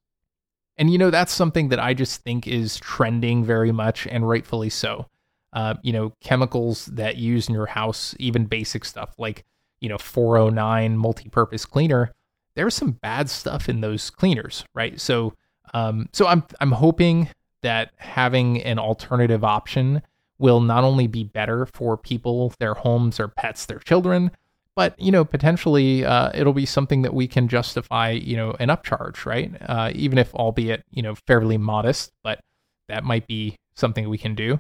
And 0.78 0.90
you 0.90 0.98
know 0.98 1.10
that's 1.12 1.34
something 1.34 1.70
that 1.70 1.80
I 1.80 1.94
just 1.94 2.22
think 2.24 2.48
is 2.48 2.78
trending 2.78 3.44
very 3.46 3.72
much 3.72 4.08
and 4.08 4.28
rightfully 4.28 4.70
so. 4.70 5.08
uh, 5.54 5.76
you 5.84 5.92
know, 5.94 6.14
chemicals 6.22 6.86
that 6.88 7.18
use 7.18 7.48
in 7.50 7.54
your 7.56 7.66
house, 7.66 8.16
even 8.20 8.46
basic 8.46 8.86
stuff 8.86 9.14
like, 9.18 9.44
you 9.82 9.90
know, 9.90 9.98
409 9.98 10.98
multi-purpose 10.98 11.66
cleaner, 11.66 12.12
there's 12.56 12.76
some 12.76 12.92
bad 12.92 13.30
stuff 13.30 13.68
in 13.70 13.82
those 13.82 14.10
cleaners, 14.10 14.64
right? 14.74 15.00
So, 15.00 15.34
um, 15.74 16.08
so 16.14 16.28
I'm 16.28 16.44
I'm 16.60 16.72
hoping 16.72 17.30
that 17.62 17.92
having 17.98 18.62
an 18.64 18.80
alternative 18.80 19.44
option 19.44 20.02
will 20.40 20.60
not 20.60 20.84
only 20.84 21.08
be 21.08 21.24
better 21.24 21.68
for 21.68 21.96
people, 21.96 22.54
their 22.60 22.74
homes, 22.74 23.18
their 23.18 23.28
pets, 23.28 23.68
their 23.68 23.80
children, 23.80 24.32
but 24.76 25.00
you 25.00 25.12
know 25.12 25.24
potentially 25.24 26.06
uh, 26.06 26.32
it'll 26.34 26.54
be 26.54 26.66
something 26.66 27.02
that 27.04 27.14
we 27.14 27.28
can 27.28 27.48
justify 27.48 28.10
you 28.10 28.36
know 28.36 28.56
an 28.60 28.70
upcharge, 28.70 29.26
right? 29.26 29.52
Uh, 29.62 29.92
even 29.94 30.18
if 30.18 30.34
albeit 30.34 30.84
you 30.92 31.02
know 31.02 31.16
fairly 31.28 31.58
modest, 31.58 32.12
but 32.24 32.40
that 32.88 33.04
might 33.04 33.28
be 33.28 33.56
something 33.76 34.10
we 34.10 34.18
can 34.18 34.36
do. 34.36 34.60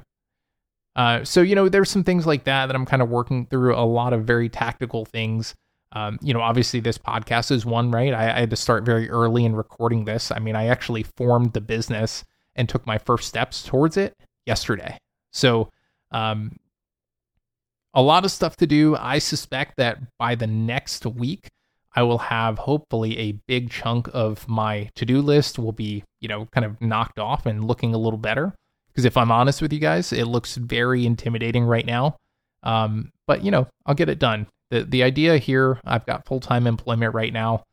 Uh, 0.96 1.24
so 1.24 1.42
you 1.42 1.56
know 1.56 1.70
there's 1.70 1.90
some 1.90 2.04
things 2.04 2.28
like 2.28 2.44
that 2.44 2.68
that 2.68 2.76
I'm 2.76 2.86
kind 2.86 3.02
of 3.02 3.10
working 3.10 3.46
through 3.48 3.76
a 3.76 3.86
lot 3.86 4.14
of 4.14 4.26
very 4.26 4.50
tactical 4.50 5.06
things. 5.06 5.56
Um, 5.94 6.20
you 6.22 6.34
know, 6.34 6.42
obviously 6.42 6.80
this 6.80 6.98
podcast 6.98 7.52
is 7.52 7.66
one, 7.66 7.92
right? 7.92 8.14
I, 8.14 8.36
I 8.36 8.40
had 8.42 8.50
to 8.52 8.56
start 8.56 8.86
very 8.86 9.10
early 9.10 9.44
in 9.44 9.56
recording 9.56 10.06
this. 10.06 10.32
I 10.32 10.40
mean, 10.40 10.56
I 10.56 10.68
actually 10.68 11.04
formed 11.04 11.52
the 11.52 11.60
business 11.60 12.24
and 12.56 12.68
took 12.68 12.86
my 12.86 12.98
first 12.98 13.28
steps 13.28 13.64
towards 13.64 13.98
it 13.98 14.16
yesterday. 14.46 14.98
So, 15.32 15.70
um, 16.12 16.58
a 17.94 18.02
lot 18.02 18.24
of 18.24 18.32
stuff 18.32 18.56
to 18.58 18.68
do. 18.68 18.96
I 18.96 19.20
suspect 19.20 19.78
that 19.78 20.00
by 20.18 20.36
the 20.36 20.48
next 20.48 21.06
week, 21.06 21.50
I 21.94 22.04
will 22.04 22.20
have 22.20 22.58
hopefully 22.58 23.18
a 23.18 23.34
big 23.48 23.70
chunk 23.70 24.10
of 24.14 24.48
my 24.48 24.90
to 24.96 25.06
do 25.06 25.22
list 25.22 25.60
will 25.60 25.74
be, 25.74 26.04
you 26.22 26.30
know, 26.30 26.48
kind 26.54 26.66
of 26.66 26.80
knocked 26.82 27.20
off 27.20 27.46
and 27.46 27.66
looking 27.66 27.94
a 27.94 27.98
little 27.98 28.20
better. 28.20 28.54
Because 28.88 29.06
if 29.06 29.18
I'm 29.18 29.32
honest 29.32 29.62
with 29.62 29.74
you 29.74 29.80
guys, 29.80 30.14
it 30.14 30.26
looks 30.26 30.56
very 30.56 31.06
intimidating 31.06 31.66
right 31.66 31.86
now. 31.86 32.16
Um, 32.64 33.12
but, 33.28 33.44
you 33.44 33.52
know, 33.52 33.68
I'll 33.86 33.96
get 33.96 34.10
it 34.10 34.20
done. 34.20 34.48
The, 34.70 34.84
the 34.84 35.04
idea 35.04 35.38
here, 35.38 35.80
I've 35.86 36.06
got 36.06 36.26
full 36.26 36.40
time 36.40 36.68
employment 36.68 37.14
right 37.14 37.34
now, 37.34 37.64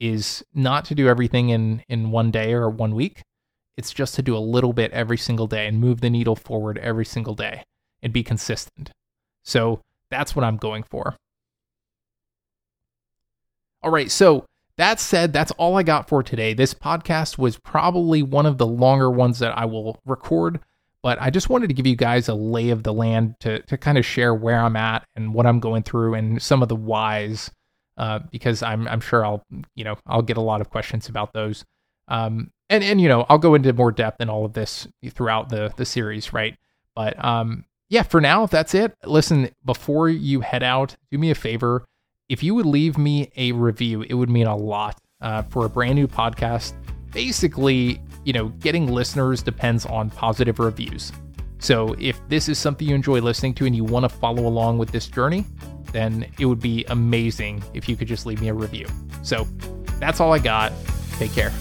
is 0.00 0.44
not 0.54 0.84
to 0.86 0.94
do 0.94 1.08
everything 1.08 1.50
in, 1.50 1.82
in 1.88 2.10
one 2.10 2.30
day 2.30 2.52
or 2.52 2.68
one 2.68 2.94
week. 2.94 3.22
It's 3.76 3.92
just 3.92 4.14
to 4.16 4.22
do 4.22 4.36
a 4.36 4.38
little 4.38 4.72
bit 4.72 4.92
every 4.92 5.18
single 5.18 5.46
day 5.46 5.66
and 5.66 5.80
move 5.80 6.00
the 6.00 6.10
needle 6.10 6.36
forward 6.36 6.78
every 6.78 7.04
single 7.04 7.34
day 7.34 7.64
and 8.02 8.12
be 8.12 8.22
consistent. 8.22 8.90
So 9.42 9.82
that's 10.10 10.36
what 10.36 10.44
I'm 10.44 10.56
going 10.56 10.82
for. 10.82 11.16
All 13.82 13.90
right, 13.90 14.10
so 14.10 14.46
that 14.76 15.00
said, 15.00 15.32
that's 15.32 15.52
all 15.52 15.76
I 15.76 15.82
got 15.82 16.08
for 16.08 16.22
today. 16.22 16.54
This 16.54 16.74
podcast 16.74 17.38
was 17.38 17.58
probably 17.58 18.22
one 18.22 18.46
of 18.46 18.58
the 18.58 18.66
longer 18.66 19.10
ones 19.10 19.38
that 19.40 19.56
I 19.56 19.64
will 19.64 19.98
record, 20.06 20.60
but 21.02 21.20
I 21.20 21.30
just 21.30 21.48
wanted 21.48 21.68
to 21.68 21.74
give 21.74 21.86
you 21.86 21.96
guys 21.96 22.28
a 22.28 22.34
lay 22.34 22.70
of 22.70 22.82
the 22.82 22.92
land 22.92 23.34
to, 23.40 23.60
to 23.62 23.76
kind 23.76 23.98
of 23.98 24.06
share 24.06 24.34
where 24.34 24.60
I'm 24.60 24.76
at 24.76 25.06
and 25.16 25.34
what 25.34 25.46
I'm 25.46 25.60
going 25.60 25.82
through 25.82 26.14
and 26.14 26.40
some 26.40 26.62
of 26.62 26.68
the 26.68 26.76
whys, 26.76 27.50
uh, 27.96 28.20
because 28.30 28.62
I'm, 28.62 28.86
I'm 28.86 29.00
sure 29.00 29.24
I'll, 29.24 29.44
you 29.74 29.84
know, 29.84 29.96
I'll 30.06 30.22
get 30.22 30.36
a 30.36 30.42
lot 30.42 30.60
of 30.60 30.70
questions 30.70 31.08
about 31.08 31.32
those. 31.32 31.64
Um, 32.08 32.50
and, 32.72 32.82
and, 32.82 33.00
you 33.00 33.08
know, 33.08 33.26
I'll 33.28 33.38
go 33.38 33.54
into 33.54 33.72
more 33.72 33.92
depth 33.92 34.20
in 34.20 34.30
all 34.30 34.44
of 34.46 34.54
this 34.54 34.88
throughout 35.10 35.50
the, 35.50 35.72
the 35.76 35.84
series, 35.84 36.32
right? 36.32 36.56
But 36.94 37.22
um, 37.22 37.66
yeah, 37.90 38.02
for 38.02 38.20
now, 38.20 38.44
if 38.44 38.50
that's 38.50 38.74
it. 38.74 38.96
Listen, 39.04 39.50
before 39.64 40.08
you 40.08 40.40
head 40.40 40.62
out, 40.62 40.96
do 41.10 41.18
me 41.18 41.30
a 41.30 41.34
favor. 41.34 41.84
If 42.30 42.42
you 42.42 42.54
would 42.54 42.64
leave 42.64 42.96
me 42.96 43.30
a 43.36 43.52
review, 43.52 44.02
it 44.02 44.14
would 44.14 44.30
mean 44.30 44.46
a 44.46 44.56
lot 44.56 44.98
uh, 45.20 45.42
for 45.42 45.66
a 45.66 45.68
brand 45.68 45.96
new 45.96 46.08
podcast. 46.08 46.72
Basically, 47.12 48.00
you 48.24 48.32
know, 48.32 48.48
getting 48.48 48.86
listeners 48.86 49.42
depends 49.42 49.84
on 49.84 50.08
positive 50.08 50.58
reviews. 50.58 51.12
So 51.58 51.94
if 51.98 52.20
this 52.28 52.48
is 52.48 52.58
something 52.58 52.88
you 52.88 52.94
enjoy 52.94 53.20
listening 53.20 53.54
to 53.54 53.66
and 53.66 53.76
you 53.76 53.84
want 53.84 54.04
to 54.04 54.08
follow 54.08 54.46
along 54.46 54.78
with 54.78 54.90
this 54.90 55.06
journey, 55.06 55.44
then 55.92 56.26
it 56.38 56.46
would 56.46 56.60
be 56.60 56.84
amazing 56.88 57.62
if 57.74 57.88
you 57.88 57.96
could 57.96 58.08
just 58.08 58.24
leave 58.24 58.40
me 58.40 58.48
a 58.48 58.54
review. 58.54 58.86
So 59.22 59.46
that's 60.00 60.20
all 60.20 60.32
I 60.32 60.38
got. 60.38 60.72
Take 61.18 61.32
care. 61.32 61.52